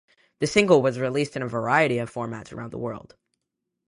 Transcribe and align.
The 0.39 0.47
single 0.47 0.81
was 0.81 0.97
released 0.99 1.35
in 1.35 1.43
a 1.43 1.47
variety 1.47 1.99
of 1.99 2.11
formats 2.11 2.51
around 2.51 2.71
the 2.71 2.79
world. 2.79 3.15